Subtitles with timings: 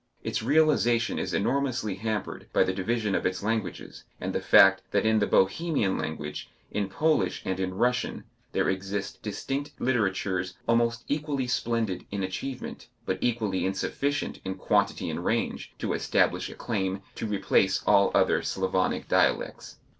[0.23, 5.05] Its realization is enormously hampered by the division of its languages, and the fact that
[5.05, 11.45] in the Bohemian language, in Polish and in Russian, there exist distinct literatures, almost equally
[11.45, 17.27] splendid in achievement, but equally insufficient in quantity and range to establish a claim to
[17.27, 19.77] replace all other Slavonic dialects.